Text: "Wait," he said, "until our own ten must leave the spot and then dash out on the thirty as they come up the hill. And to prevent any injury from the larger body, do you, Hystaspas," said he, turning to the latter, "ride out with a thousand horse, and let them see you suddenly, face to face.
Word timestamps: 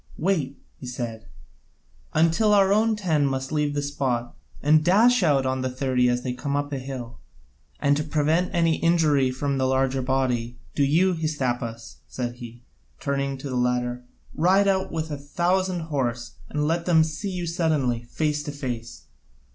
"Wait," 0.17 0.57
he 0.79 0.87
said, 0.87 1.27
"until 2.15 2.55
our 2.55 2.73
own 2.73 2.95
ten 2.95 3.23
must 3.23 3.51
leave 3.51 3.75
the 3.75 3.83
spot 3.83 4.35
and 4.59 4.77
then 4.79 4.83
dash 4.83 5.21
out 5.21 5.45
on 5.45 5.61
the 5.61 5.69
thirty 5.69 6.09
as 6.09 6.23
they 6.23 6.33
come 6.33 6.55
up 6.55 6.71
the 6.71 6.79
hill. 6.79 7.19
And 7.79 7.95
to 7.97 8.03
prevent 8.03 8.49
any 8.51 8.77
injury 8.77 9.29
from 9.29 9.59
the 9.59 9.67
larger 9.67 10.01
body, 10.01 10.57
do 10.73 10.83
you, 10.83 11.13
Hystaspas," 11.13 11.97
said 12.07 12.37
he, 12.37 12.63
turning 12.99 13.37
to 13.37 13.49
the 13.51 13.55
latter, 13.55 14.03
"ride 14.33 14.67
out 14.67 14.91
with 14.91 15.11
a 15.11 15.19
thousand 15.19 15.81
horse, 15.81 16.31
and 16.49 16.65
let 16.67 16.87
them 16.87 17.03
see 17.03 17.29
you 17.29 17.45
suddenly, 17.45 18.05
face 18.05 18.41
to 18.41 18.51
face. 18.51 19.03